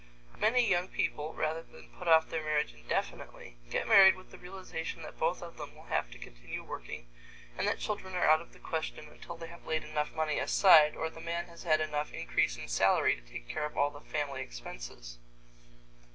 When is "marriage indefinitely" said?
2.41-3.57